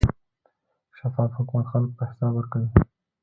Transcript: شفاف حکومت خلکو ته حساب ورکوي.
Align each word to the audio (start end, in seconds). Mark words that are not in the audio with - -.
شفاف 0.97 1.31
حکومت 1.37 1.65
خلکو 1.71 1.93
ته 1.97 2.03
حساب 2.09 2.31
ورکوي. 2.35 2.69